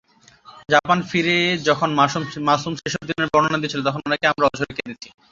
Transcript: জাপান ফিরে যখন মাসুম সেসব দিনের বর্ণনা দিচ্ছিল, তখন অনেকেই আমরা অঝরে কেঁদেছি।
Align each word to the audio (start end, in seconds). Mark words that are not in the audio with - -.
জাপান 0.69 0.99
ফিরে 1.09 1.37
যখন 1.67 1.89
মাসুম 2.47 2.73
সেসব 2.79 3.01
দিনের 3.09 3.31
বর্ণনা 3.33 3.61
দিচ্ছিল, 3.61 3.81
তখন 3.87 4.01
অনেকেই 4.07 4.31
আমরা 4.31 4.45
অঝরে 4.47 4.73
কেঁদেছি। 4.77 5.07